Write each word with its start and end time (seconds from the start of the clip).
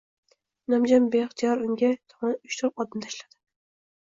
Inomjon 0.69 1.05
beixtiyor 1.15 1.61
unga 1.67 1.91
tomon 2.15 2.35
uch-to`rt 2.51 2.85
odim 2.87 3.05
tashladi 3.07 3.41